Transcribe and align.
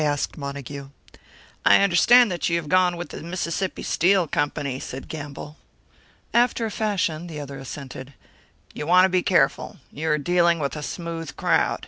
asked 0.03 0.35
Montague. 0.35 0.89
"I 1.63 1.83
understand 1.83 2.31
that 2.31 2.49
you 2.49 2.55
have 2.55 2.67
gone 2.67 2.97
with 2.97 3.09
the 3.09 3.21
Mississippi 3.21 3.83
Steel 3.83 4.25
Company," 4.25 4.79
said 4.79 5.07
Gamble. 5.07 5.57
"After 6.33 6.65
a 6.65 6.71
fashion," 6.71 7.27
the 7.27 7.39
other 7.39 7.59
assented. 7.59 8.15
"You 8.73 8.87
want 8.87 9.05
to 9.05 9.09
be 9.09 9.21
careful 9.21 9.77
you 9.91 10.09
are 10.09 10.17
dealing 10.17 10.57
with 10.57 10.75
a 10.75 10.81
smooth 10.81 11.35
crowd! 11.37 11.79